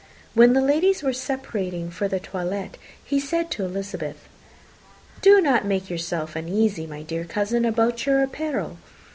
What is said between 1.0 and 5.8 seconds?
were separating for the toilette, he said to Elizabeth, "Do not